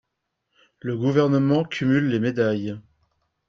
[0.79, 2.75] Le Gouvernement cumule les médailles